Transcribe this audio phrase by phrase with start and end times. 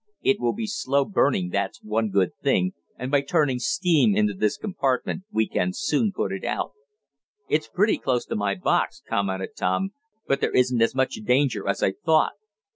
[0.23, 4.57] "It will be slow burning, that's one good thing, and by turning steam into this
[4.57, 6.71] compartment we can soon put it out."
[7.47, 9.91] "It's pretty close to my box," commented Tom,
[10.25, 12.33] "but there isn't as much danger as I thought."